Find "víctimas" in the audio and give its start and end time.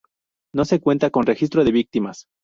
1.73-2.25